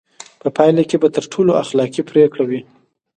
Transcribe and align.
په 0.41 0.47
پایله 0.57 0.83
کې 0.89 0.97
به 1.01 1.09
تر 1.15 1.23
ټولو 1.33 1.51
اخلاقي 1.63 2.03
پرېکړه 2.11 2.43
وي. 2.49 2.61